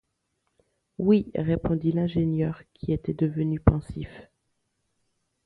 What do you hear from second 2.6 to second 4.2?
qui était devenu pensif.